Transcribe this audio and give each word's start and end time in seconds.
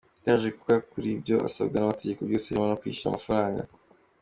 Yagaragaje 0.25 0.49
ko 0.59 0.65
yakurikije 0.75 1.15
ibyo 1.17 1.35
asabwa 1.47 1.75
n’amategeko 1.77 2.21
byose 2.29 2.45
birimo 2.47 2.65
no 2.67 2.77
kwishyura 2.79 3.09
amafaranga. 3.11 3.61